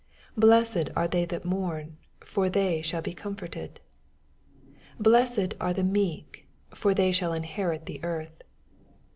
[0.33, 3.79] 4 Blessed are they that mourn: for they shall be comforted.
[4.95, 8.41] 5 Blessed are the meek; for they ■hall inherit the earth.